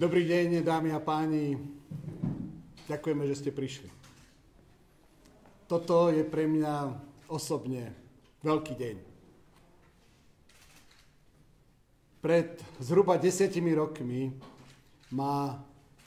Dobrý 0.00 0.24
deň, 0.24 0.64
dámy 0.64 0.96
a 0.96 1.00
páni. 1.04 1.60
Ďakujeme, 2.88 3.20
že 3.28 3.36
ste 3.36 3.50
prišli. 3.52 3.84
Toto 5.68 6.08
je 6.08 6.24
pre 6.24 6.48
mňa 6.48 6.96
osobne 7.28 7.92
veľký 8.40 8.80
deň. 8.80 8.96
Pred 12.24 12.48
zhruba 12.80 13.20
desiatimi 13.20 13.76
rokmi 13.76 14.32
ma 15.12 15.60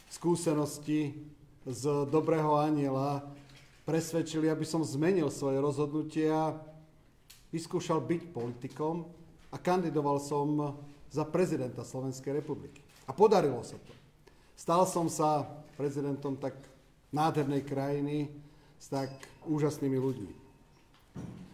skúsenosti 0.10 1.14
z 1.62 2.10
Dobrého 2.10 2.58
aniela 2.58 3.22
presvedčili, 3.86 4.50
aby 4.50 4.66
som 4.66 4.82
zmenil 4.82 5.30
svoje 5.30 5.62
rozhodnutia, 5.62 6.58
vyskúšal 7.54 8.02
byť 8.02 8.22
politikom 8.34 9.06
a 9.54 9.56
kandidoval 9.62 10.18
som 10.18 10.82
za 11.14 11.30
prezidenta 11.30 11.86
Slovenskej 11.86 12.42
republiky. 12.42 12.83
A 13.08 13.12
podarilo 13.12 13.60
sa 13.66 13.76
to. 13.76 13.94
Stal 14.56 14.88
som 14.88 15.12
sa 15.12 15.44
prezidentom 15.76 16.40
tak 16.40 16.56
nádhernej 17.12 17.62
krajiny 17.68 18.32
s 18.80 18.88
tak 18.88 19.12
úžasnými 19.44 19.98
ľuďmi. 20.00 20.34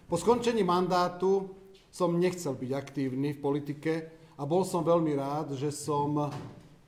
Po 0.10 0.16
skončení 0.18 0.62
mandátu 0.66 1.50
som 1.90 2.18
nechcel 2.18 2.54
byť 2.54 2.72
aktívny 2.74 3.34
v 3.38 3.44
politike 3.44 3.94
a 4.38 4.46
bol 4.46 4.62
som 4.66 4.86
veľmi 4.86 5.14
rád, 5.18 5.58
že 5.58 5.74
som 5.74 6.30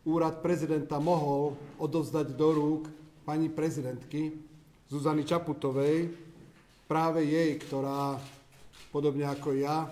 úrad 0.06 0.42
prezidenta 0.42 0.98
mohol 1.02 1.58
odovzdať 1.78 2.34
do 2.34 2.50
rúk 2.54 2.84
pani 3.26 3.50
prezidentky 3.50 4.34
Zuzany 4.90 5.26
Čaputovej, 5.26 6.10
práve 6.90 7.24
jej, 7.24 7.56
ktorá, 7.62 8.20
podobne 8.92 9.24
ako 9.30 9.56
ja, 9.56 9.88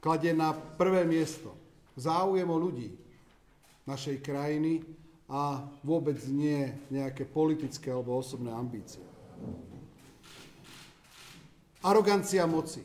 kladie 0.00 0.32
na 0.32 0.54
prvé 0.54 1.04
miesto 1.04 1.52
záujem 1.94 2.46
o 2.48 2.56
ľudí 2.58 3.03
našej 3.84 4.20
krajiny 4.24 4.84
a 5.28 5.64
vôbec 5.80 6.20
nie 6.28 6.68
nejaké 6.92 7.24
politické 7.24 7.92
alebo 7.92 8.16
osobné 8.20 8.52
ambície. 8.52 9.04
Arogancia 11.84 12.48
moci. 12.48 12.80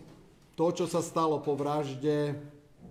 To, 0.60 0.76
čo 0.76 0.92
sa 0.92 1.00
stalo 1.00 1.40
po 1.40 1.56
vražde 1.56 2.36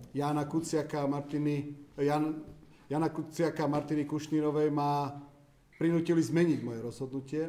Jana 0.09 0.49
Kuciaka 0.49 1.05
a 1.05 1.11
Martiny, 1.11 1.69
Jan, 2.01 2.41
Jana 2.89 3.13
Kuciaka 3.13 3.69
a 3.69 3.69
Martiny 3.69 4.09
Kušnírovej 4.09 4.73
ma 4.73 5.13
prinútili 5.77 6.17
zmeniť 6.17 6.59
moje 6.65 6.79
rozhodnutie 6.81 7.43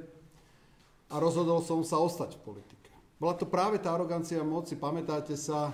a 1.09 1.17
rozhodol 1.17 1.65
som 1.65 1.81
sa 1.81 1.97
ostať 2.05 2.37
v 2.37 2.53
politike. 2.53 2.93
Bola 3.17 3.33
to 3.33 3.49
práve 3.49 3.81
tá 3.81 3.97
arogancia 3.97 4.45
moci. 4.45 4.77
Pamätáte 4.77 5.41
sa 5.41 5.73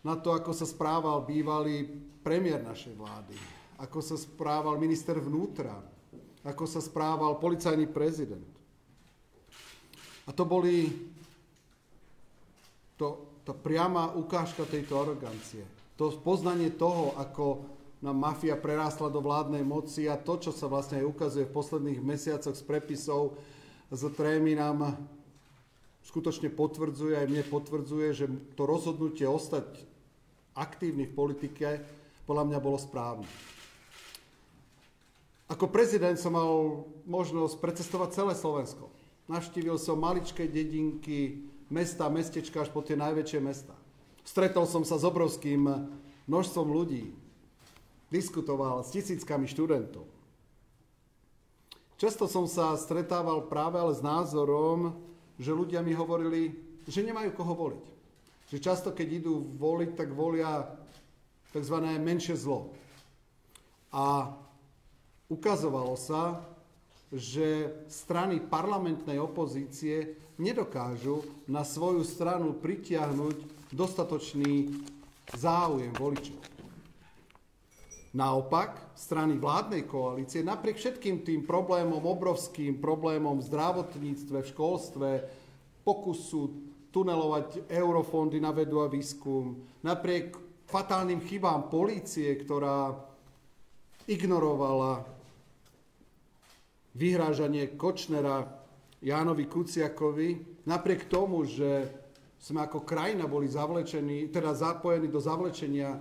na 0.00 0.16
to, 0.16 0.32
ako 0.32 0.52
sa 0.56 0.64
správal 0.64 1.24
bývalý 1.24 1.84
premiér 2.24 2.64
našej 2.64 2.96
vlády, 2.96 3.36
ako 3.80 3.98
sa 4.00 4.16
správal 4.16 4.80
minister 4.80 5.16
vnútra, 5.20 5.76
ako 6.44 6.64
sa 6.64 6.80
správal 6.80 7.36
policajný 7.36 7.88
prezident. 7.88 8.48
A 10.24 10.30
to 10.32 10.44
boli 10.48 10.88
to, 12.96 13.40
tá 13.44 13.52
priama 13.52 14.12
ukážka 14.16 14.64
tejto 14.68 15.00
arogancie. 15.00 15.64
To 15.96 16.12
poznanie 16.20 16.72
toho, 16.76 17.16
ako 17.16 17.64
nám 18.00 18.16
mafia 18.16 18.56
prerástla 18.56 19.12
do 19.12 19.20
vládnej 19.20 19.60
moci 19.60 20.08
a 20.08 20.16
to, 20.16 20.40
čo 20.40 20.52
sa 20.56 20.64
vlastne 20.64 21.04
aj 21.04 21.08
ukazuje 21.08 21.44
v 21.44 21.56
posledných 21.56 22.00
mesiacoch 22.00 22.56
z 22.56 22.64
prepisov 22.64 23.36
z 23.90 24.06
trémy 24.14 24.54
nám 24.54 24.94
skutočne 26.06 26.48
potvrdzuje, 26.48 27.18
aj 27.18 27.28
mne 27.28 27.44
potvrdzuje, 27.50 28.08
že 28.14 28.26
to 28.54 28.62
rozhodnutie 28.64 29.26
ostať 29.26 29.66
aktívny 30.54 31.06
v 31.06 31.16
politike 31.16 31.68
podľa 32.26 32.44
mňa 32.46 32.58
bolo 32.62 32.78
správne. 32.78 33.26
Ako 35.50 35.66
prezident 35.66 36.14
som 36.14 36.38
mal 36.38 36.86
možnosť 37.10 37.58
precestovať 37.58 38.08
celé 38.14 38.32
Slovensko. 38.38 38.86
Navštívil 39.26 39.74
som 39.82 39.98
maličké 39.98 40.46
dedinky, 40.46 41.42
mesta, 41.66 42.06
mestečka 42.06 42.62
až 42.62 42.70
po 42.70 42.86
tie 42.86 42.94
najväčšie 42.94 43.40
mesta. 43.42 43.74
Stretol 44.22 44.66
som 44.70 44.86
sa 44.86 44.94
s 44.94 45.02
obrovským 45.02 45.66
množstvom 46.30 46.70
ľudí. 46.70 47.10
Diskutoval 48.14 48.86
s 48.86 48.94
tisíckami 48.94 49.50
študentov. 49.50 50.06
Často 51.98 52.30
som 52.30 52.46
sa 52.46 52.78
stretával 52.78 53.50
práve 53.50 53.76
ale 53.76 53.92
s 53.92 54.00
názorom, 54.00 54.94
že 55.36 55.50
ľudia 55.50 55.82
mi 55.82 55.92
hovorili, 55.92 56.54
že 56.86 57.02
nemajú 57.02 57.34
koho 57.34 57.54
voliť. 57.58 57.99
Že 58.50 58.58
často, 58.58 58.90
keď 58.90 59.22
idú 59.22 59.46
voliť, 59.54 59.90
tak 59.94 60.10
volia 60.10 60.66
tzv. 61.54 61.76
menšie 62.02 62.34
zlo. 62.34 62.74
A 63.94 64.34
ukazovalo 65.30 65.94
sa, 65.94 66.42
že 67.10 67.74
strany 67.90 68.42
parlamentnej 68.42 69.18
opozície 69.18 70.18
nedokážu 70.38 71.26
na 71.46 71.66
svoju 71.66 72.06
stranu 72.06 72.54
pritiahnuť 72.58 73.70
dostatočný 73.74 74.70
záujem 75.34 75.94
voličov. 75.94 76.38
Naopak, 78.10 78.98
strany 78.98 79.38
vládnej 79.38 79.86
koalície, 79.86 80.42
napriek 80.42 80.82
všetkým 80.82 81.22
tým 81.22 81.46
problémom, 81.46 82.02
obrovským 82.02 82.82
problémom 82.82 83.38
v 83.38 83.46
zdravotníctve, 83.46 84.38
v 84.42 84.50
školstve, 84.50 85.08
pokusu 85.86 86.69
tunelovať 86.90 87.70
eurofondy 87.70 88.42
na 88.42 88.50
vedu 88.50 88.82
a 88.82 88.90
výskum, 88.90 89.58
napriek 89.86 90.34
fatálnym 90.66 91.22
chybám 91.22 91.70
polície, 91.70 92.30
ktorá 92.34 92.94
ignorovala 94.10 95.06
vyhrážanie 96.94 97.78
Kočnera 97.78 98.46
Jánovi 99.00 99.46
Kuciakovi, 99.46 100.62
napriek 100.66 101.06
tomu, 101.06 101.46
že 101.46 101.88
sme 102.40 102.66
ako 102.66 102.82
krajina 102.82 103.28
boli 103.30 103.46
zavlečení, 103.46 104.32
teda 104.32 104.56
zapojení 104.56 105.08
do 105.08 105.20
zavlečenia 105.20 106.00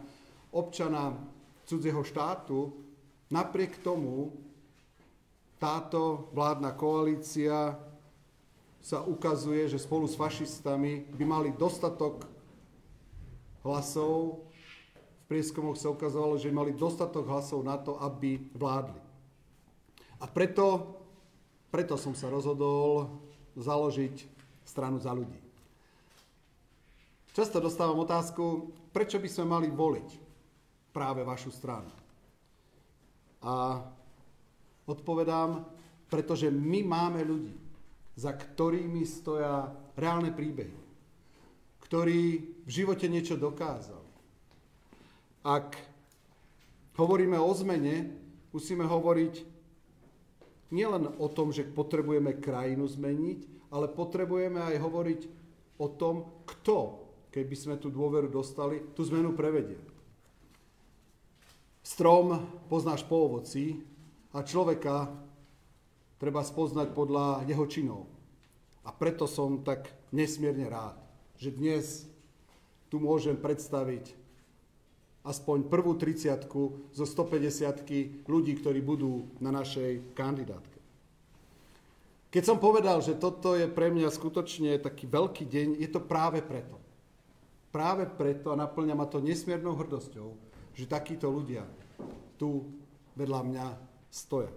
občana 0.56 1.13
cudzieho 1.67 2.01
štátu, 2.01 2.73
napriek 3.29 3.83
tomu 3.85 4.33
táto 5.59 6.31
vládna 6.33 6.71
koalícia 6.73 7.75
sa 8.79 9.03
ukazuje, 9.03 9.67
že 9.67 9.79
spolu 9.79 10.07
s 10.07 10.16
fašistami 10.16 11.12
by 11.13 11.23
mali 11.28 11.50
dostatok 11.51 12.23
hlasov. 13.63 14.47
V 15.25 15.38
prieskumoch 15.38 15.78
sa 15.78 15.94
ukazovalo, 15.94 16.40
že 16.40 16.50
mali 16.50 16.73
dostatok 16.73 17.28
hlasov 17.28 17.62
na 17.62 17.78
to, 17.78 18.00
aby 18.01 18.39
vládli. 18.56 18.97
A 20.19 20.25
preto, 20.28 20.97
preto 21.69 21.95
som 21.95 22.18
sa 22.18 22.31
rozhodol 22.31 23.13
založiť 23.59 24.16
stranu 24.66 24.97
za 24.97 25.13
ľudí. 25.13 25.38
Často 27.35 27.62
dostávam 27.62 28.01
otázku, 28.03 28.73
prečo 28.89 29.22
by 29.22 29.29
sme 29.29 29.45
mali 29.47 29.68
voliť 29.69 30.09
práve 30.89 31.22
vašu 31.22 31.53
stranu. 31.53 31.88
A 33.39 33.79
odpovedám, 34.89 35.63
pretože 36.09 36.50
my 36.50 36.84
máme 36.84 37.22
ľudí, 37.22 37.69
za 38.19 38.35
ktorými 38.35 39.07
stoja 39.07 39.72
reálne 39.96 40.35
príbehy, 40.35 40.75
ktorí 41.88 42.22
v 42.68 42.69
živote 42.69 43.07
niečo 43.07 43.40
dokázali. 43.40 44.12
Ak 45.47 45.80
hovoríme 47.00 47.40
o 47.40 47.47
zmene, 47.56 48.12
musíme 48.52 48.84
hovoriť 48.84 49.47
nielen 50.75 51.16
o 51.16 51.31
tom, 51.31 51.56
že 51.56 51.63
potrebujeme 51.63 52.44
krajinu 52.44 52.91
zmeniť, 52.91 53.72
ale 53.72 53.88
potrebujeme 53.88 54.59
aj 54.59 54.75
hovoriť 54.84 55.22
o 55.80 55.88
tom, 55.88 56.44
kto, 56.44 57.07
keby 57.31 57.56
sme 57.56 57.75
tú 57.80 57.88
dôveru 57.88 58.28
dostali, 58.28 58.84
tú 58.91 59.07
zmenu 59.07 59.31
prevedie. 59.31 59.80
Strom 61.80 62.36
poznáš 62.68 63.07
po 63.07 63.31
ovoci 63.31 63.80
a 64.36 64.44
človeka 64.44 65.07
treba 66.19 66.44
spoznať 66.44 66.92
podľa 66.92 67.48
jeho 67.48 67.66
činov. 67.66 68.01
A 68.83 68.92
preto 68.92 69.25
som 69.25 69.63
tak 69.63 69.89
nesmierne 70.12 70.68
rád, 70.68 71.00
že 71.39 71.56
dnes 71.56 72.06
tu 72.92 73.00
môžem 73.00 73.39
predstaviť 73.39 74.19
aspoň 75.24 75.68
prvú 75.68 75.95
30 75.95 76.48
zo 76.92 77.06
150 77.06 78.27
ľudí, 78.27 78.54
ktorí 78.60 78.80
budú 78.83 79.31
na 79.39 79.51
našej 79.51 80.16
kandidátke. 80.16 80.80
Keď 82.30 82.44
som 82.45 82.62
povedal, 82.62 83.01
že 83.01 83.18
toto 83.18 83.57
je 83.57 83.65
pre 83.65 83.89
mňa 83.89 84.10
skutočne 84.13 84.77
taký 84.77 85.10
veľký 85.10 85.50
deň, 85.50 85.68
je 85.81 85.89
to 85.89 86.01
práve 86.01 86.45
preto. 86.45 86.77
Práve 87.69 88.06
preto 88.06 88.54
a 88.54 88.60
naplňa 88.60 88.94
ma 88.98 89.06
to 89.10 89.22
nesmiernou 89.22 89.77
hrdosťou, 89.77 90.33
že 90.77 90.89
takíto 90.89 91.30
ľudia 91.30 91.65
tu 92.38 92.69
vedľa 93.18 93.42
mňa 93.45 93.65
stoja. 94.10 94.50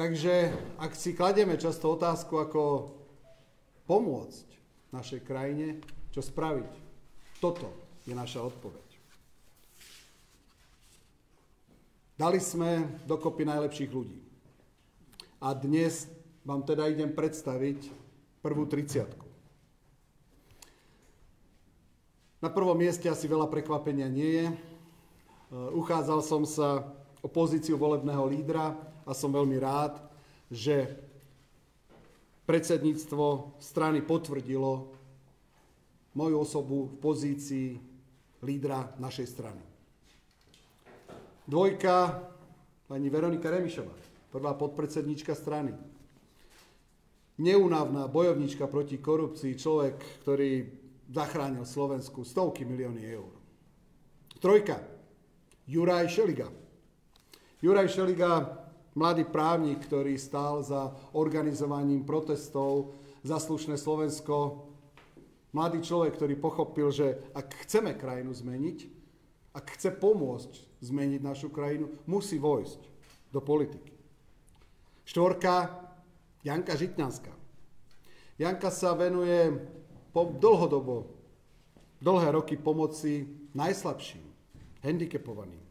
Takže 0.00 0.48
ak 0.80 0.96
si 0.96 1.12
kladieme 1.12 1.60
často 1.60 1.92
otázku, 1.92 2.40
ako 2.40 2.88
pomôcť 3.84 4.48
našej 4.96 5.20
krajine, 5.28 5.76
čo 6.08 6.24
spraviť, 6.24 6.72
toto 7.36 7.68
je 8.08 8.16
naša 8.16 8.40
odpoveď. 8.48 8.88
Dali 12.16 12.40
sme 12.40 13.04
dokopy 13.04 13.44
najlepších 13.44 13.92
ľudí. 13.92 14.24
A 15.44 15.52
dnes 15.52 16.08
vám 16.48 16.64
teda 16.64 16.88
idem 16.88 17.12
predstaviť 17.12 17.92
prvú 18.40 18.64
triciatku. 18.64 19.28
Na 22.40 22.48
prvom 22.48 22.80
mieste 22.80 23.04
asi 23.04 23.28
veľa 23.28 23.52
prekvapenia 23.52 24.08
nie 24.08 24.32
je. 24.32 24.46
E, 24.48 24.54
uchádzal 25.76 26.24
som 26.24 26.48
sa 26.48 26.88
o 27.20 27.28
pozíciu 27.28 27.76
volebného 27.76 28.24
lídra 28.24 28.89
a 29.06 29.12
som 29.16 29.32
veľmi 29.32 29.56
rád, 29.60 30.00
že 30.50 30.96
predsedníctvo 32.44 33.56
strany 33.62 34.02
potvrdilo 34.02 34.90
moju 36.18 36.36
osobu 36.42 36.90
v 36.90 36.94
pozícii 36.98 37.68
lídra 38.42 38.98
našej 38.98 39.26
strany. 39.30 39.62
Dvojka, 41.46 42.26
pani 42.90 43.06
Veronika 43.06 43.50
Remišová, 43.50 43.94
prvá 44.34 44.54
podpredsednička 44.58 45.34
strany. 45.38 45.74
Neunavná 47.40 48.10
bojovnička 48.10 48.68
proti 48.68 48.98
korupcii, 49.00 49.56
človek, 49.56 49.96
ktorý 50.26 50.66
zachránil 51.10 51.64
Slovensku 51.64 52.22
stovky 52.22 52.68
milióny 52.68 53.02
eur. 53.06 53.32
Trojka. 54.38 54.78
Juraj 55.70 56.10
Šeliga. 56.10 56.50
Juraj 57.62 57.88
Šeliga, 57.92 58.59
mladý 58.94 59.26
právnik, 59.26 59.82
ktorý 59.86 60.18
stál 60.18 60.62
za 60.64 60.94
organizovaním 61.14 62.02
protestov 62.02 62.94
za 63.22 63.38
slušné 63.38 63.76
Slovensko. 63.78 64.66
Mladý 65.50 65.82
človek, 65.82 66.14
ktorý 66.14 66.34
pochopil, 66.38 66.88
že 66.94 67.18
ak 67.34 67.66
chceme 67.66 67.94
krajinu 67.98 68.30
zmeniť, 68.30 68.78
ak 69.50 69.66
chce 69.74 69.90
pomôcť 69.98 70.52
zmeniť 70.80 71.20
našu 71.22 71.50
krajinu, 71.50 71.90
musí 72.06 72.38
vojsť 72.38 72.80
do 73.34 73.42
politiky. 73.42 73.94
Štvorka, 75.06 75.74
Janka 76.46 76.78
Žitňanská. 76.78 77.34
Janka 78.38 78.70
sa 78.70 78.94
venuje 78.94 79.52
po, 80.14 80.30
dlhodobo, 80.30 81.12
dlhé 82.00 82.30
roky 82.32 82.56
pomoci 82.56 83.26
najslabším, 83.52 84.24
handicapovaným. 84.86 85.69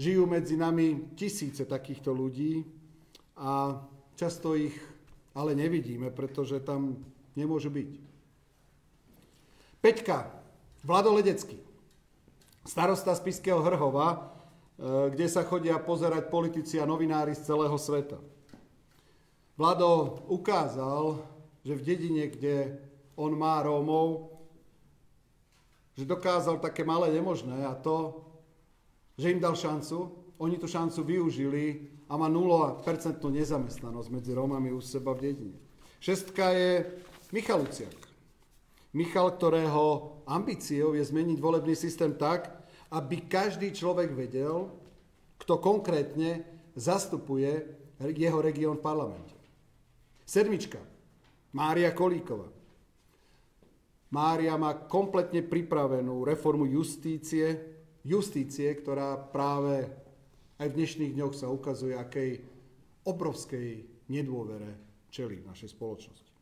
Žijú 0.00 0.24
medzi 0.24 0.56
nami 0.56 1.12
tisíce 1.16 1.68
takýchto 1.68 2.12
ľudí 2.12 2.64
a 3.36 3.76
často 4.16 4.56
ich 4.56 4.76
ale 5.32 5.56
nevidíme, 5.56 6.12
pretože 6.12 6.60
tam 6.60 7.00
nemôžu 7.36 7.72
byť. 7.72 7.90
Peťka, 9.80 10.28
Vlado 10.84 11.16
Ledecký, 11.16 11.58
starosta 12.62 13.16
z 13.16 13.20
Piského 13.24 13.62
Hrhova, 13.64 14.08
e, 14.12 14.18
kde 15.10 15.26
sa 15.26 15.42
chodia 15.42 15.80
pozerať 15.80 16.28
politici 16.28 16.78
a 16.78 16.86
novinári 16.86 17.34
z 17.34 17.48
celého 17.48 17.74
sveta. 17.78 18.20
Vlado 19.56 20.22
ukázal, 20.28 21.22
že 21.62 21.78
v 21.78 21.82
dedine, 21.86 22.24
kde 22.30 22.78
on 23.14 23.34
má 23.36 23.62
Rómov, 23.62 24.32
že 25.94 26.08
dokázal 26.08 26.58
také 26.58 26.82
malé 26.82 27.12
nemožné 27.12 27.62
a 27.68 27.76
to, 27.76 28.24
že 29.22 29.30
im 29.30 29.38
dal 29.38 29.54
šancu, 29.54 30.10
oni 30.42 30.58
tú 30.58 30.66
šancu 30.66 31.06
využili 31.06 31.86
a 32.10 32.18
má 32.18 32.26
0% 32.26 32.82
nezamestnanosť 33.22 34.08
medzi 34.10 34.34
Rómami 34.34 34.74
u 34.74 34.82
seba 34.82 35.14
v 35.14 35.30
dedine. 35.30 35.58
Šestka 36.02 36.50
je 36.50 36.82
Michal 37.30 37.62
Luciak. 37.62 37.94
Michal, 38.92 39.38
ktorého 39.38 40.18
ambíciou 40.26 40.98
je 40.98 41.06
zmeniť 41.06 41.38
volebný 41.38 41.78
systém 41.78 42.18
tak, 42.18 42.50
aby 42.90 43.24
každý 43.30 43.70
človek 43.70 44.10
vedel, 44.12 44.68
kto 45.38 45.62
konkrétne 45.62 46.42
zastupuje 46.74 47.62
jeho 48.02 48.38
región 48.42 48.82
v 48.82 48.84
parlamente. 48.84 49.38
Sedmička. 50.26 50.82
Mária 51.54 51.94
Kolíková. 51.94 52.48
Mária 54.12 54.52
má 54.60 54.76
kompletne 54.76 55.40
pripravenú 55.40 56.26
reformu 56.26 56.68
justície, 56.68 57.71
justície, 58.02 58.70
ktorá 58.74 59.18
práve 59.18 59.86
aj 60.58 60.66
v 60.70 60.76
dnešných 60.78 61.14
dňoch 61.18 61.34
sa 61.34 61.50
ukazuje, 61.50 61.94
akej 61.94 62.42
obrovskej 63.02 63.82
nedôvere 64.10 64.78
čelí 65.10 65.42
v 65.42 65.48
našej 65.50 65.74
spoločnosti. 65.74 66.32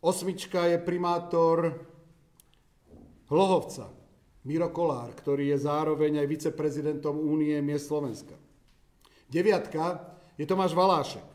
Osmička 0.00 0.64
je 0.72 0.80
primátor 0.80 1.76
Hlohovca, 3.28 3.92
Miro 4.48 4.72
Kolár, 4.72 5.12
ktorý 5.12 5.52
je 5.52 5.58
zároveň 5.68 6.24
aj 6.24 6.32
viceprezidentom 6.32 7.12
Únie 7.20 7.60
miest 7.60 7.92
Slovenska. 7.92 8.32
Deviatka 9.28 10.16
je 10.40 10.48
Tomáš 10.48 10.72
Valášek, 10.72 11.28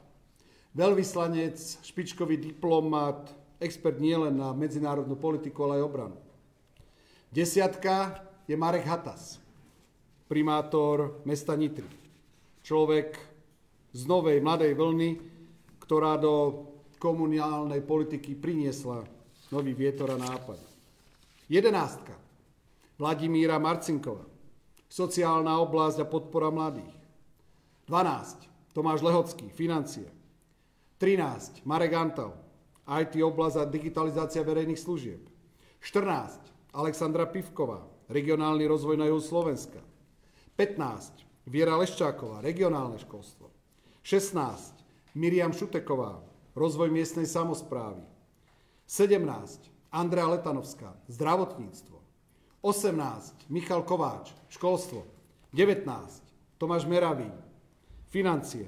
veľvyslanec, 0.74 1.56
špičkový 1.86 2.42
diplomat, 2.42 3.30
expert 3.62 4.02
nielen 4.02 4.42
na 4.42 4.52
medzinárodnú 4.58 5.14
politiku, 5.14 5.70
ale 5.70 5.80
aj 5.80 5.86
obranu. 5.86 6.18
Desiatka 7.30 8.25
je 8.46 8.56
Marek 8.58 8.86
Hatas, 8.86 9.42
primátor 10.30 11.22
mesta 11.26 11.58
Nitry. 11.58 11.90
Človek 12.66 13.18
z 13.94 14.02
novej 14.10 14.42
mladej 14.42 14.74
vlny, 14.74 15.10
ktorá 15.82 16.18
do 16.18 16.66
komunálnej 16.98 17.86
politiky 17.86 18.34
priniesla 18.34 19.06
nový 19.54 19.78
vietor 19.78 20.14
a 20.14 20.18
nápad. 20.18 20.58
Jedenástka. 21.46 22.18
Vladimíra 22.98 23.62
Marcinková. 23.62 24.26
Sociálna 24.90 25.60
oblasť 25.62 26.02
a 26.02 26.10
podpora 26.10 26.50
mladých. 26.50 26.96
12. 27.86 28.74
Tomáš 28.74 29.06
Lehocký. 29.06 29.52
Financie. 29.54 30.10
13. 30.98 31.68
Marek 31.68 31.94
Antal 31.94 32.34
IT 32.86 33.18
oblasť 33.18 33.58
a 33.62 33.66
digitalizácia 33.66 34.46
verejných 34.46 34.80
služieb. 34.80 35.22
14. 35.82 36.42
Alexandra 36.74 37.26
Pivková, 37.30 37.82
regionálny 38.10 38.66
rozvoj 38.68 38.98
na 38.98 39.06
juhu 39.10 39.22
Slovenska. 39.22 39.82
15. 40.56 41.26
Viera 41.46 41.78
Leščáková, 41.78 42.42
regionálne 42.42 42.98
školstvo. 42.98 43.52
16. 44.02 44.82
Miriam 45.18 45.54
Šuteková, 45.54 46.22
rozvoj 46.58 46.90
miestnej 46.90 47.30
samozprávy. 47.30 48.02
17. 48.88 49.70
Andrea 49.94 50.28
Letanovská, 50.30 50.94
zdravotníctvo. 51.08 51.98
18. 52.62 53.50
Michal 53.50 53.86
Kováč, 53.86 54.34
školstvo. 54.50 55.06
19. 55.54 55.88
Tomáš 56.58 56.84
Meravý, 56.90 57.30
financie. 58.10 58.68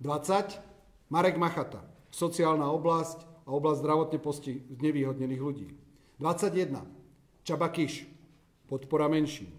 20. 0.00 0.62
Marek 1.10 1.36
Machata, 1.38 1.82
sociálna 2.12 2.70
oblasť 2.70 3.46
a 3.46 3.54
oblasť 3.54 3.80
zdravotne 3.80 4.18
posti 4.18 4.62
nevýhodnených 4.80 5.42
ľudí. 5.42 5.68
21. 6.18 6.82
Čaba 7.46 7.68
Kiš, 7.70 8.15
podpora 8.66 9.08
menšín. 9.08 9.50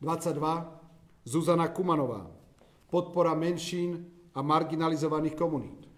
22. 0.00 0.80
Zuzana 1.24 1.68
Kumanová, 1.68 2.30
podpora 2.90 3.34
menšín 3.34 4.10
a 4.34 4.42
marginalizovaných 4.42 5.34
komunít. 5.34 5.88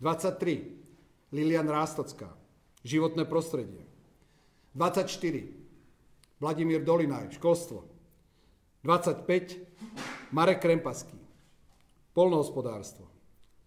23. 0.00 1.30
Lilian 1.32 1.68
Rástocká, 1.68 2.34
životné 2.82 3.24
prostredie. 3.24 3.86
24. 4.74 5.54
Vladimír 6.40 6.82
Dolinaj, 6.82 7.30
školstvo. 7.38 7.84
25. 8.82 9.60
Marek 10.32 10.64
Krempaský, 10.64 11.18
polnohospodárstvo. 12.16 13.06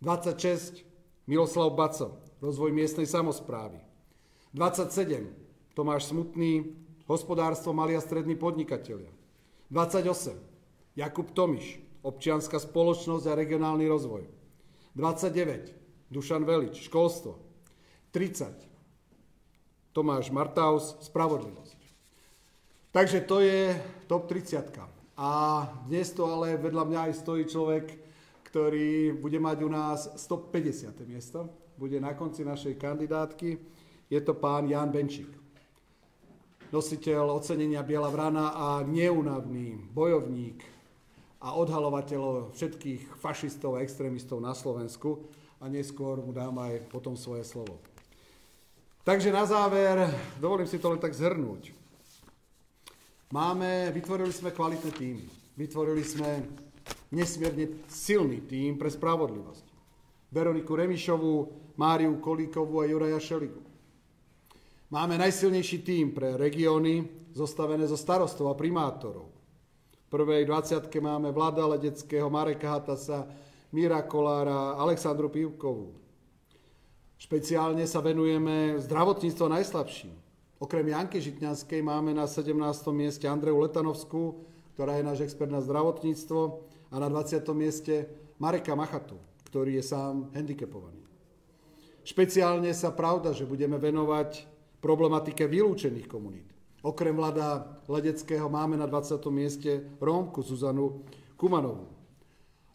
26. 0.02 0.84
Miroslav 1.28 1.72
Baco, 1.72 2.20
rozvoj 2.44 2.76
miestnej 2.76 3.08
samozprávy. 3.08 3.80
27. 4.52 5.32
Tomáš 5.72 6.12
Smutný, 6.12 6.83
hospodárstvo 7.08 7.74
mali 7.74 7.96
a 7.96 8.02
strední 8.02 8.36
podnikatelia. 8.36 9.12
28. 9.72 10.38
Jakub 10.94 11.32
Tomiš, 11.34 11.82
občianská 12.06 12.62
spoločnosť 12.62 13.26
a 13.26 13.38
regionálny 13.38 13.90
rozvoj. 13.90 14.30
29. 14.94 16.14
Dušan 16.14 16.46
Velič, 16.46 16.86
školstvo. 16.86 17.42
30. 18.14 18.70
Tomáš 19.94 20.30
Martaus, 20.30 20.98
spravodlivosť. 21.02 21.80
Takže 22.94 23.26
to 23.26 23.42
je 23.42 23.74
top 24.06 24.30
30. 24.30 24.70
A 25.18 25.30
dnes 25.90 26.14
to 26.14 26.30
ale 26.30 26.62
vedľa 26.62 26.84
mňa 26.86 27.00
aj 27.10 27.14
stojí 27.18 27.44
človek, 27.50 27.86
ktorý 28.46 29.18
bude 29.18 29.42
mať 29.42 29.58
u 29.66 29.70
nás 29.70 30.00
150. 30.14 30.94
miesto 31.10 31.50
bude 31.78 31.98
na 31.98 32.14
konci 32.14 32.46
našej 32.46 32.78
kandidátky. 32.78 33.58
Je 34.10 34.20
to 34.22 34.38
pán 34.38 34.70
Jan 34.70 34.94
Benčík. 34.94 35.43
Nositeľ 36.74 37.38
ocenenia 37.38 37.86
Biela 37.86 38.10
vrana 38.10 38.50
a 38.58 38.82
neunavný 38.82 39.78
bojovník 39.94 40.66
a 41.38 41.54
odhalovateľ 41.54 42.50
všetkých 42.50 43.22
fašistov 43.22 43.78
a 43.78 43.86
extrémistov 43.86 44.42
na 44.42 44.58
Slovensku. 44.58 45.22
A 45.62 45.70
neskôr 45.70 46.18
mu 46.18 46.34
dám 46.34 46.58
aj 46.58 46.90
potom 46.90 47.14
svoje 47.14 47.46
slovo. 47.46 47.78
Takže 49.06 49.30
na 49.30 49.46
záver, 49.46 50.02
dovolím 50.42 50.66
si 50.66 50.82
to 50.82 50.90
len 50.90 50.98
tak 50.98 51.14
zhrnúť. 51.14 51.70
Máme, 53.30 53.94
vytvorili 53.94 54.34
sme 54.34 54.50
kvalitné 54.50 54.92
týmy. 54.98 55.26
Vytvorili 55.54 56.02
sme 56.02 56.42
nesmierne 57.14 57.86
silný 57.86 58.50
tým 58.50 58.82
pre 58.82 58.90
spravodlivosť. 58.90 59.66
Veroniku 60.34 60.74
Remišovú, 60.74 61.34
Máriu 61.78 62.18
Kolíkovú 62.18 62.82
a 62.82 62.90
Juraja 62.90 63.22
Šeligu. 63.22 63.73
Máme 64.94 65.18
najsilnejší 65.18 65.82
tým 65.82 66.14
pre 66.14 66.38
regióny, 66.38 67.10
zostavené 67.34 67.82
zo 67.90 67.98
starostov 67.98 68.46
a 68.46 68.54
primátorov. 68.54 69.26
V 69.90 70.08
prvej 70.14 70.46
20 70.46 70.86
máme 71.02 71.34
Vlada 71.34 71.66
Ledeckého, 71.66 72.30
Mareka 72.30 72.78
Hatasa, 72.78 73.26
Míra 73.74 74.06
Kolára, 74.06 74.78
Aleksandru 74.78 75.34
Pivkovú. 75.34 75.98
Špeciálne 77.18 77.90
sa 77.90 78.06
venujeme 78.06 78.78
zdravotníctvo 78.86 79.50
najslabším. 79.58 80.14
Okrem 80.62 80.86
Janky 80.86 81.18
Žitňanskej 81.18 81.82
máme 81.82 82.14
na 82.14 82.30
17. 82.30 82.54
mieste 82.94 83.26
Andreu 83.26 83.58
Letanovskú, 83.66 84.46
ktorá 84.78 85.02
je 85.02 85.10
náš 85.10 85.26
expert 85.26 85.50
na 85.50 85.66
zdravotníctvo, 85.66 86.70
a 86.94 87.02
na 87.02 87.10
20. 87.10 87.42
mieste 87.58 88.14
Mareka 88.38 88.78
Machatu, 88.78 89.18
ktorý 89.50 89.82
je 89.82 89.90
sám 89.90 90.30
handicapovaný. 90.38 91.02
Špeciálne 92.06 92.70
sa 92.78 92.94
pravda, 92.94 93.34
že 93.34 93.50
budeme 93.50 93.82
venovať 93.82 94.53
problematike 94.84 95.48
vylúčených 95.48 96.12
komunít. 96.12 96.52
Okrem 96.84 97.16
Vlada 97.16 97.80
Ledeckého 97.88 98.52
máme 98.52 98.76
na 98.76 98.84
20. 98.84 99.16
mieste 99.32 99.88
Rómku 100.04 100.44
Zuzanu 100.44 101.08
Kumanovú. 101.40 101.88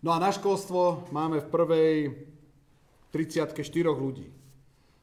No 0.00 0.16
a 0.16 0.18
na 0.18 0.32
školstvo 0.32 1.12
máme 1.12 1.44
v 1.44 1.50
prvej 1.52 1.96
34 3.12 3.52
ľudí. 3.92 4.32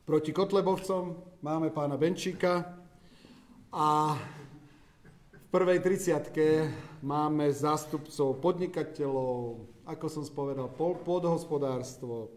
Proti 0.10 0.34
Kotlebovcom 0.34 1.14
máme 1.46 1.70
pána 1.70 1.94
Benčíka 2.02 2.82
a 3.70 4.18
v 5.30 5.46
prvej 5.54 5.86
30 5.86 7.06
máme 7.06 7.46
zástupcov 7.54 8.42
podnikateľov, 8.42 9.62
ako 9.86 10.06
som 10.10 10.26
spovedal, 10.26 10.74
pôdohospodárstvo, 10.78 12.34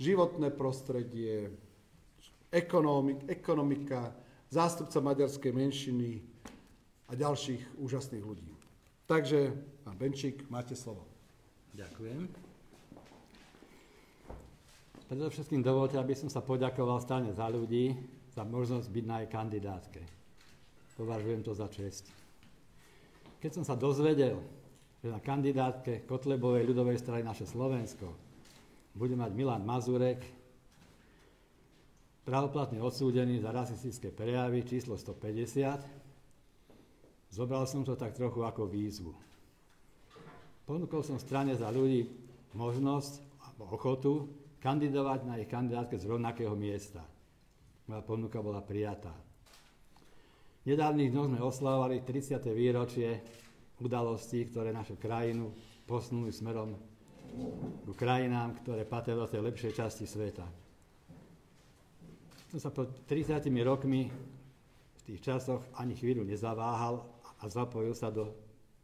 životné 0.00 0.48
prostredie, 0.56 1.52
ekonomik, 2.50 3.24
ekonomika, 3.30 4.14
zástupca 4.50 4.98
maďarskej 4.98 5.52
menšiny 5.54 6.20
a 7.06 7.14
ďalších 7.14 7.78
úžasných 7.78 8.24
ľudí. 8.26 8.50
Takže, 9.06 9.54
pán 9.82 9.98
Benčík, 9.98 10.46
máte 10.50 10.74
slovo. 10.78 11.06
Ďakujem. 11.74 12.30
Predovšetkým 15.10 15.62
dovolte, 15.66 15.98
aby 15.98 16.14
som 16.14 16.30
sa 16.30 16.38
poďakoval 16.38 17.02
stále 17.02 17.34
za 17.34 17.50
ľudí, 17.50 17.98
za 18.30 18.46
možnosť 18.46 18.86
byť 18.86 19.04
na 19.06 19.16
jej 19.22 19.30
kandidátke. 19.30 20.00
Považujem 20.94 21.42
to 21.42 21.50
za 21.50 21.66
čest. 21.66 22.06
Keď 23.42 23.50
som 23.58 23.64
sa 23.66 23.74
dozvedel, 23.74 24.38
že 25.02 25.10
na 25.10 25.18
kandidátke 25.18 26.06
Kotlebovej 26.06 26.62
ľudovej 26.62 27.00
strany 27.00 27.26
naše 27.26 27.48
Slovensko 27.48 28.14
bude 28.94 29.18
mať 29.18 29.34
Milan 29.34 29.66
Mazurek, 29.66 30.22
pravoplatne 32.30 32.78
odsúdený 32.78 33.42
za 33.42 33.50
rasistické 33.50 34.14
prejavy 34.14 34.62
číslo 34.62 34.94
150. 34.94 37.34
Zobral 37.34 37.66
som 37.66 37.82
to 37.82 37.98
tak 37.98 38.14
trochu 38.14 38.46
ako 38.46 38.70
výzvu. 38.70 39.10
Ponúkol 40.62 41.02
som 41.02 41.18
strane 41.18 41.58
za 41.58 41.66
ľudí 41.74 42.06
možnosť 42.54 43.42
alebo 43.42 43.74
ochotu 43.74 44.30
kandidovať 44.62 45.26
na 45.26 45.42
ich 45.42 45.50
kandidátke 45.50 45.98
z 45.98 46.06
rovnakého 46.06 46.54
miesta. 46.54 47.02
Moja 47.90 48.06
ponuka 48.06 48.38
bola 48.38 48.62
prijatá. 48.62 49.10
V 50.62 50.70
nedávnych 50.70 51.10
dňoch 51.10 51.34
sme 51.34 51.42
oslavovali 51.42 52.06
30. 52.06 52.46
výročie 52.54 53.26
udalostí, 53.82 54.46
ktoré 54.46 54.70
našu 54.70 54.94
krajinu 55.02 55.50
posunuli 55.82 56.30
smerom 56.30 56.78
k 57.90 57.98
krajinám, 57.98 58.62
ktoré 58.62 58.86
patria 58.86 59.18
do 59.18 59.26
tej 59.26 59.42
lepšej 59.42 59.74
časti 59.74 60.06
sveta 60.06 60.69
som 62.50 62.58
sa 62.58 62.74
po 62.74 62.82
30 63.06 63.46
rokmi 63.62 64.10
v 64.10 65.02
tých 65.06 65.22
časoch 65.22 65.62
ani 65.78 65.94
chvíľu 65.94 66.26
nezaváhal 66.26 66.98
a 67.38 67.46
zapojil 67.46 67.94
sa 67.94 68.10
do 68.10 68.34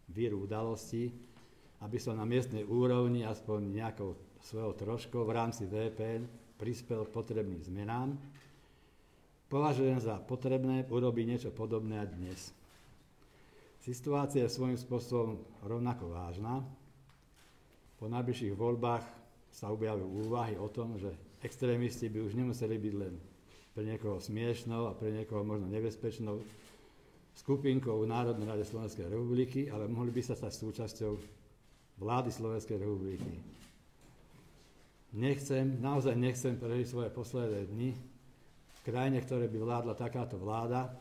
víru 0.06 0.46
udalostí, 0.46 1.10
aby 1.82 1.98
som 1.98 2.14
na 2.14 2.22
miestnej 2.22 2.62
úrovni 2.62 3.26
aspoň 3.26 3.60
nejakou 3.74 4.14
svojou 4.38 4.70
troškou 4.78 5.26
v 5.26 5.34
rámci 5.34 5.66
VPN 5.66 6.30
prispel 6.54 7.10
k 7.10 7.14
potrebným 7.14 7.58
zmenám. 7.66 8.14
Považujem 9.50 9.98
za 9.98 10.22
potrebné 10.22 10.86
urobiť 10.86 11.24
niečo 11.26 11.50
podobné 11.50 12.06
aj 12.06 12.08
dnes. 12.14 12.40
Situácia 13.82 14.46
je 14.46 14.54
svojím 14.54 14.78
spôsobom 14.78 15.42
rovnako 15.66 16.14
vážna. 16.14 16.62
Po 17.98 18.06
najbližších 18.06 18.54
voľbách 18.54 19.02
sa 19.50 19.74
objavujú 19.74 20.30
úvahy 20.30 20.54
o 20.54 20.70
tom, 20.70 21.02
že 21.02 21.10
extrémisti 21.42 22.06
by 22.06 22.18
už 22.22 22.38
nemuseli 22.38 22.78
byť 22.78 22.94
len 22.94 23.14
pre 23.76 23.84
niekoho 23.84 24.16
smiešnou 24.16 24.88
a 24.88 24.96
pre 24.96 25.12
niekoho 25.12 25.44
možno 25.44 25.68
nebezpečnou 25.68 26.40
skupinkou 27.36 28.00
v 28.00 28.08
Národnej 28.08 28.48
rade 28.48 28.64
Slovenskej 28.64 29.12
republiky, 29.12 29.68
ale 29.68 29.84
mohli 29.84 30.08
by 30.08 30.24
sa 30.24 30.32
stať 30.32 30.56
súčasťou 30.56 31.12
vlády 32.00 32.32
Slovenskej 32.32 32.80
republiky. 32.80 33.36
Nechcem, 35.12 35.76
naozaj 35.76 36.16
nechcem 36.16 36.56
prežiť 36.56 36.88
svoje 36.88 37.12
posledné 37.12 37.68
dni 37.68 37.92
v 37.92 38.80
krajine, 38.80 39.20
ktoré 39.20 39.44
by 39.44 39.58
vládla 39.60 39.92
takáto 39.92 40.40
vláda 40.40 40.96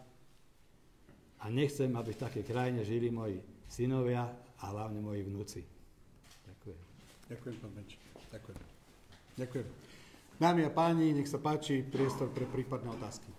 a 1.40 1.46
nechcem, 1.48 1.88
aby 1.96 2.12
v 2.12 2.22
takej 2.28 2.44
krajine 2.44 2.84
žili 2.84 3.08
moji 3.08 3.40
synovia 3.72 4.28
a 4.60 4.64
hlavne 4.76 5.00
moji 5.00 5.24
vnúci. 5.24 5.64
Ďakujem. 6.44 6.80
Ďakujem, 7.32 7.56
pán 7.64 7.72
Benč. 7.72 7.92
Ďakujem. 8.36 8.60
Ďakujem. 9.40 9.68
Dámy 10.36 10.68
a 10.68 10.70
páni, 10.70 11.16
nech 11.16 11.32
sa 11.32 11.40
páči 11.40 11.80
priestor 11.80 12.28
pre 12.28 12.44
prípadné 12.44 12.92
otázky. 12.92 13.32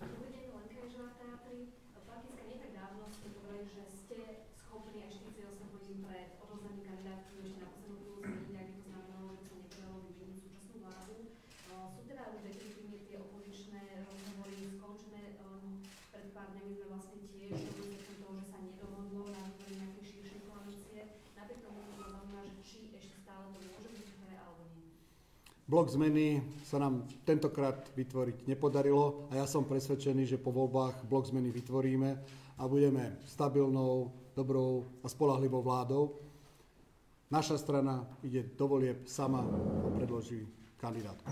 Blok 25.67 25.91
zmeny 25.91 26.39
sa 26.63 26.79
nám 26.79 27.03
tentokrát 27.27 27.91
vytvoriť 27.91 28.47
nepodarilo 28.47 29.27
a 29.27 29.35
ja 29.35 29.43
som 29.43 29.67
presvedčený, 29.67 30.23
že 30.23 30.39
po 30.39 30.55
voľbách 30.55 31.03
blok 31.03 31.27
zmeny 31.27 31.51
vytvoríme 31.51 32.09
a 32.55 32.63
budeme 32.71 33.19
stabilnou, 33.27 34.15
dobrou 34.31 34.87
a 35.03 35.11
spolahlivou 35.11 35.59
vládou. 35.59 36.23
Naša 37.27 37.59
strana 37.59 38.07
ide 38.23 38.47
do 38.55 38.63
volieb 38.63 39.11
sama 39.11 39.43
a 39.43 39.87
predloží 39.91 40.47
kandidátku. 40.79 41.27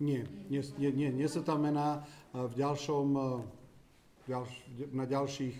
Nie, 0.00 0.24
nie, 0.48 0.64
nie, 0.80 0.90
nie, 0.96 1.08
nie 1.12 1.28
sú 1.28 1.44
tam 1.44 1.60
mená. 1.60 2.08
V 2.32 2.56
ďalšom, 2.56 3.06
ďalš, 4.24 4.50
na 4.96 5.04
ďalších 5.04 5.56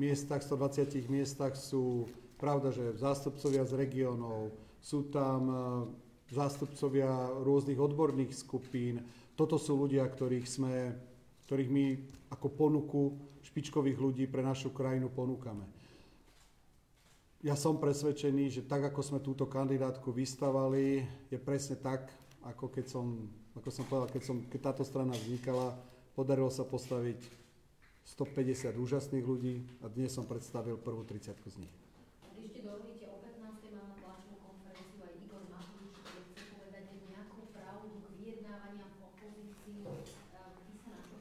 miestach, 0.00 0.40
120 0.40 1.12
miestach 1.12 1.52
sú, 1.52 2.08
pravda, 2.40 2.72
že 2.72 2.96
zástupcovia 2.96 3.68
z 3.68 3.76
regiónov, 3.76 4.56
sú 4.80 5.12
tam 5.12 5.40
zástupcovia 6.32 7.36
rôznych 7.44 7.76
odborných 7.76 8.32
skupín. 8.32 9.04
Toto 9.36 9.60
sú 9.60 9.76
ľudia, 9.76 10.08
ktorých, 10.08 10.46
sme, 10.48 10.96
ktorých 11.44 11.70
my 11.70 11.86
ako 12.32 12.48
ponuku 12.56 13.02
špičkových 13.44 13.98
ľudí 14.00 14.24
pre 14.24 14.40
našu 14.40 14.72
krajinu 14.72 15.12
ponúkame. 15.12 15.68
Ja 17.44 17.54
som 17.54 17.78
presvedčený, 17.78 18.50
že 18.50 18.62
tak, 18.66 18.88
ako 18.88 19.00
sme 19.04 19.20
túto 19.22 19.46
kandidátku 19.46 20.10
vystavali, 20.10 21.04
je 21.30 21.38
presne 21.38 21.78
tak, 21.78 22.10
ako 22.44 22.68
keď 22.68 22.86
som 22.90 23.06
ako 23.56 23.72
som 23.72 23.88
povedal, 23.88 24.12
keď, 24.12 24.22
som, 24.22 24.36
keď 24.52 24.60
táto 24.60 24.84
strana 24.84 25.16
vznikala, 25.16 25.72
podarilo 26.12 26.52
sa 26.52 26.60
postaviť 26.60 27.24
150 28.04 28.76
úžasných 28.76 29.24
ľudí 29.24 29.64
a 29.80 29.88
dnes 29.88 30.12
som 30.12 30.28
predstavil 30.28 30.76
prvú 30.76 31.08
30 31.08 31.32
z 31.40 31.56
nich. 31.64 31.72
Ešte 32.36 32.60
dovolíte, 32.60 33.08
o 33.08 33.16
15. 33.24 33.72
mám 33.72 33.88
na 33.88 33.96
tlačovú 33.96 34.36
konferenciu 34.44 35.00
aj 35.08 35.12
Igor 35.24 35.42
Matovič, 35.48 35.96
ktorý 36.04 36.20
chce 36.36 36.42
povedať 36.52 36.84
nejakú 37.08 37.48
pravdu 37.56 37.96
k 37.96 38.06
vyjednávaniam 38.20 38.90
v 38.92 39.00
opozícii. 39.08 39.80
Vy 39.80 40.76
sa 40.84 40.88
na 40.92 41.00
čo? 41.00 41.16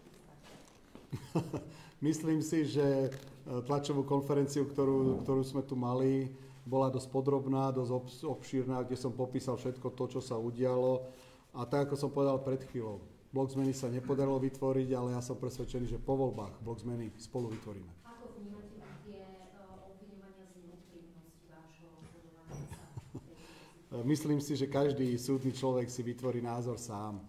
Myslím 2.11 2.43
si, 2.43 2.67
že 2.67 3.07
e, 3.07 3.09
tlačovú 3.63 4.03
konferenciu, 4.03 4.67
ktorú, 4.67 5.23
ktorú 5.23 5.41
sme 5.47 5.63
tu 5.63 5.79
mali, 5.79 6.35
bola 6.65 6.89
dosť 6.89 7.07
podrobná, 7.13 7.69
dosť 7.69 8.25
obšírna, 8.25 8.81
kde 8.83 8.97
som 8.97 9.13
popísal 9.13 9.55
všetko 9.55 9.93
to, 9.93 10.17
čo 10.17 10.19
sa 10.19 10.35
udialo. 10.35 11.05
A 11.55 11.63
tak, 11.63 11.87
ako 11.87 11.95
som 11.95 12.09
povedal 12.11 12.41
pred 12.41 12.65
chvíľou, 12.67 12.99
blok 13.29 13.53
zmeny 13.53 13.71
sa 13.71 13.87
nepodarilo 13.87 14.41
vytvoriť, 14.41 14.89
ale 14.97 15.13
ja 15.13 15.21
som 15.21 15.37
presvedčený, 15.37 15.85
že 15.87 16.01
po 16.01 16.17
voľbách 16.17 16.59
blok 16.65 16.81
zmeny 16.81 17.13
spolu 17.21 17.53
vytvoríme. 17.53 17.87
Ako 18.03 18.33
vnímate 18.35 18.81
tie 19.07 19.23
obviňovania 19.61 20.45
z 20.51 20.53
neúprimnosti 20.65 21.47
vášho? 21.47 21.87
Myslím 24.11 24.41
si, 24.41 24.57
že 24.57 24.67
každý 24.67 25.15
súdny 25.15 25.53
človek 25.53 25.87
si 25.87 26.01
vytvorí 26.03 26.41
názor 26.43 26.81
sám. 26.81 27.21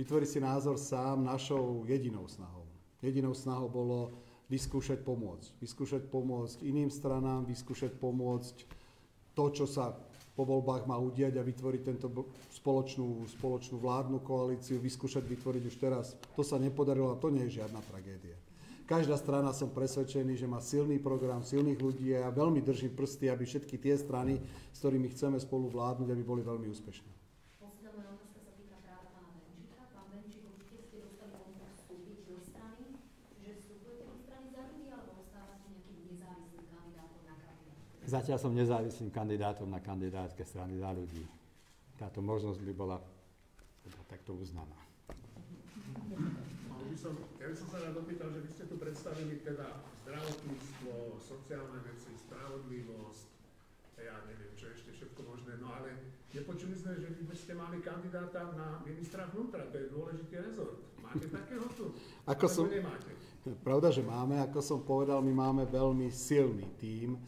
Vytvorí 0.00 0.26
si 0.26 0.40
názor 0.40 0.80
sám 0.80 1.22
našou 1.22 1.84
jedinou 1.86 2.26
snahou. 2.26 2.66
Jedinou 3.02 3.34
snahou 3.36 3.70
bolo 3.70 4.10
vyskúšať 4.48 5.04
pomôcť. 5.04 5.60
Vyskúšať 5.60 6.02
pomôcť 6.08 6.64
iným 6.64 6.90
stranám, 6.90 7.44
vyskúšať 7.46 7.94
pomôcť 8.00 8.77
to, 9.38 9.54
čo 9.54 9.70
sa 9.70 9.94
po 10.34 10.42
voľbách 10.42 10.90
má 10.90 10.98
udiať 10.98 11.38
a 11.38 11.46
vytvoriť 11.46 11.82
tento 11.86 12.10
spoločnú, 12.50 13.22
spoločnú 13.38 13.78
vládnu 13.78 14.18
koalíciu, 14.26 14.82
vyskúšať 14.82 15.22
vytvoriť 15.22 15.62
už 15.66 15.76
teraz. 15.78 16.18
To 16.34 16.42
sa 16.42 16.58
nepodarilo 16.58 17.14
a 17.14 17.18
to 17.22 17.30
nie 17.30 17.46
je 17.46 17.62
žiadna 17.62 17.78
tragédia. 17.86 18.34
Každá 18.88 19.20
strana 19.20 19.52
som 19.52 19.68
presvedčený, 19.68 20.34
že 20.34 20.48
má 20.48 20.64
silný 20.64 20.96
program, 20.96 21.44
silných 21.44 21.76
ľudí 21.76 22.14
a 22.16 22.24
ja 22.24 22.30
veľmi 22.32 22.64
držím 22.64 22.96
prsty, 22.96 23.28
aby 23.28 23.44
všetky 23.44 23.76
tie 23.76 23.94
strany, 24.00 24.40
s 24.72 24.80
ktorými 24.80 25.12
chceme 25.12 25.36
spolu 25.38 25.68
vládnuť, 25.68 26.08
aby 26.08 26.22
boli 26.24 26.40
veľmi 26.40 26.66
úspešné. 26.72 27.12
Posledná 27.60 27.92
moja 27.92 28.16
otázka 28.16 28.40
sa 28.48 28.52
týka 28.56 28.80
práve 28.80 29.12
pána 29.12 29.28
Benčíka. 29.36 29.92
Pán 29.92 30.08
Benčík, 30.08 30.40
určite 30.48 30.88
ste 30.88 30.96
dostali 31.04 31.36
ponuku 31.36 31.68
vstúpiť 31.76 32.18
do 32.32 32.38
strany, 32.40 32.96
že 33.44 33.50
vstupujete 33.60 34.04
do 34.08 34.16
strany 34.24 34.46
za 34.56 34.62
ľudí, 34.72 34.88
alebo 34.88 35.20
ostávate 35.20 35.68
nejakým 35.68 35.98
nezávislým 36.08 36.64
kandidátom 36.72 37.22
na 37.28 37.36
kandidát? 37.44 37.97
Zatiaľ 38.08 38.40
som 38.40 38.56
nezávislým 38.56 39.12
kandidátom 39.12 39.68
na 39.68 39.84
kandidátske 39.84 40.40
strany 40.40 40.80
za 40.80 40.88
ľudí. 40.96 41.28
Táto 42.00 42.24
možnosť 42.24 42.64
by 42.64 42.72
bola 42.72 42.96
teda 43.84 44.00
takto 44.08 44.32
uznaná. 44.32 44.80
Ale 46.72 46.84
by 46.88 46.96
som, 46.96 47.12
ja 47.36 47.52
by 47.52 47.56
som 47.58 47.68
sa 47.68 47.84
rád 47.84 48.00
opýtal, 48.00 48.32
že 48.32 48.40
vy 48.40 48.48
ste 48.48 48.64
tu 48.64 48.80
predstavili 48.80 49.44
teda 49.44 49.84
zdravotníctvo, 50.08 51.20
sociálne 51.20 51.84
veci, 51.84 52.16
spravodlivosť, 52.16 53.28
ja 54.00 54.24
neviem, 54.24 54.56
čo 54.56 54.72
ešte 54.72 54.88
všetko 54.96 55.20
možné, 55.28 55.60
no 55.60 55.68
ale 55.68 56.00
nepočuli 56.32 56.80
sme, 56.80 56.96
že 56.96 57.12
vy 57.12 57.28
by 57.28 57.36
ste 57.36 57.52
mali 57.60 57.84
kandidáta 57.84 58.56
na 58.56 58.80
ministra 58.88 59.28
vnútra, 59.28 59.68
to 59.68 59.76
je 59.84 59.92
dôležitý 59.92 60.34
rezort. 60.48 60.80
Máte 61.04 61.28
takého 61.28 61.66
tu? 61.76 61.92
Ako 62.24 62.46
Alebo 62.48 62.56
som- 62.56 62.72
nemáte? 62.72 63.12
Pravda, 63.60 63.92
že 63.92 64.00
máme, 64.00 64.40
ako 64.40 64.60
som 64.64 64.80
povedal, 64.80 65.20
my 65.20 65.32
máme 65.32 65.68
veľmi 65.68 66.08
silný 66.08 66.64
tím 66.80 67.20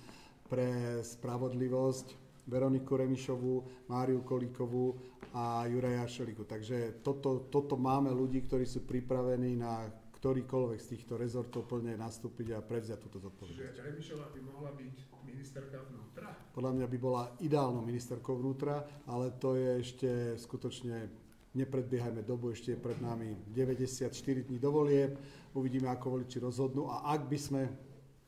pre 0.50 0.98
spravodlivosť, 1.06 2.18
Veroniku 2.50 2.98
Remišovú, 2.98 3.86
Máriu 3.86 4.26
Kolíkovú 4.26 4.98
a 5.30 5.62
Juraja 5.70 6.02
Šeliku. 6.10 6.42
Takže 6.42 6.98
toto, 7.06 7.46
toto 7.46 7.78
máme 7.78 8.10
ľudí, 8.10 8.42
ktorí 8.42 8.66
sú 8.66 8.82
pripravení 8.82 9.54
na 9.54 9.86
ktorýkoľvek 10.20 10.78
z 10.82 10.88
týchto 10.98 11.16
rezortov 11.16 11.64
plne 11.64 11.96
nastúpiť 11.96 12.52
a 12.52 12.60
prevziať 12.60 12.98
túto 13.00 13.22
zodpovednosť. 13.22 13.72
Že 13.72 13.84
Remišová 13.88 14.26
by 14.34 14.40
mohla 14.44 14.70
byť 14.76 14.96
ministerka 15.24 15.80
vnútra? 15.80 16.28
Podľa 16.52 16.72
mňa 16.76 16.86
by 16.92 16.98
bola 17.00 17.22
ideálnou 17.40 17.80
ministerkou 17.80 18.36
vnútra, 18.36 18.84
ale 19.08 19.32
to 19.40 19.56
je 19.56 19.70
ešte 19.80 20.10
skutočne, 20.36 21.08
nepredbiehajme 21.56 22.20
dobu, 22.20 22.52
ešte 22.52 22.76
je 22.76 22.82
pred 22.84 23.00
nami 23.00 23.32
94 23.48 24.12
dní 24.44 24.60
do 24.60 24.70
volieb, 24.70 25.16
uvidíme, 25.56 25.88
ako 25.88 26.20
voliči 26.20 26.36
rozhodnú 26.36 26.92
a 26.92 27.16
ak 27.16 27.24
by 27.24 27.38
sme 27.40 27.62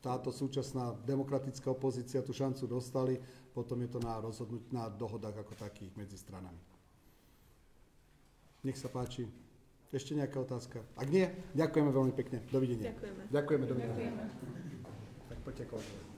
táto 0.03 0.35
súčasná 0.35 0.99
demokratická 1.07 1.71
opozícia 1.71 2.21
tú 2.27 2.35
šancu 2.35 2.67
dostali, 2.67 3.23
potom 3.55 3.79
je 3.87 3.89
to 3.95 4.03
na 4.03 4.19
rozhodnúť 4.19 4.65
na 4.75 4.91
dohodách 4.91 5.47
ako 5.47 5.55
takých 5.55 5.95
medzi 5.95 6.19
stranami. 6.19 6.59
Nech 8.67 8.77
sa 8.79 8.91
páči. 8.91 9.31
Ešte 9.93 10.17
nejaká 10.17 10.41
otázka? 10.41 10.81
Ak 10.97 11.07
nie, 11.13 11.29
ďakujeme 11.53 11.91
veľmi 11.93 12.13
pekne. 12.17 12.41
Dovidenia. 12.49 12.97
Ďakujeme. 12.97 13.23
Ďakujeme, 13.29 13.65
dovidenia. 13.69 14.09
Ďakujeme. 14.09 14.25
Tak 15.29 15.39
poďte 15.45 15.65
kolegovia. 15.69 16.12